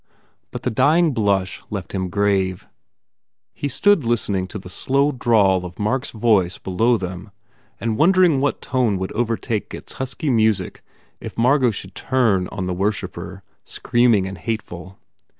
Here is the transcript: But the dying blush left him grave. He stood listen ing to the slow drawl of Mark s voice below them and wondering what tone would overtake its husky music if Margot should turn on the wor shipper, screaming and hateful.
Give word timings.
But 0.49 0.63
the 0.63 0.71
dying 0.71 1.11
blush 1.13 1.61
left 1.69 1.91
him 1.91 2.09
grave. 2.09 2.67
He 3.53 3.67
stood 3.67 4.03
listen 4.03 4.33
ing 4.33 4.47
to 4.47 4.57
the 4.57 4.67
slow 4.67 5.11
drawl 5.11 5.63
of 5.63 5.77
Mark 5.77 6.05
s 6.05 6.09
voice 6.09 6.57
below 6.57 6.97
them 6.97 7.29
and 7.79 7.99
wondering 7.99 8.41
what 8.41 8.63
tone 8.63 8.97
would 8.97 9.11
overtake 9.11 9.75
its 9.75 9.93
husky 10.01 10.31
music 10.31 10.83
if 11.19 11.37
Margot 11.37 11.69
should 11.69 11.93
turn 11.93 12.47
on 12.47 12.65
the 12.65 12.73
wor 12.73 12.91
shipper, 12.91 13.43
screaming 13.63 14.25
and 14.25 14.39
hateful. 14.39 14.97